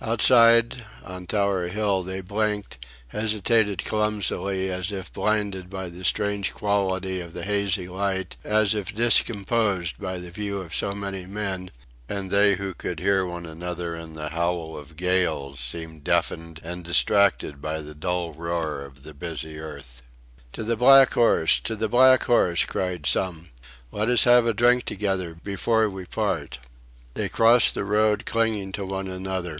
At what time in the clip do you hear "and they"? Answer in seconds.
12.08-12.54